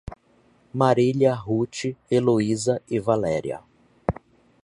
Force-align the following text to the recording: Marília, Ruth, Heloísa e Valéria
Marília, 0.73 1.31
Ruth, 1.35 1.95
Heloísa 2.09 2.81
e 2.89 2.99
Valéria 2.99 3.61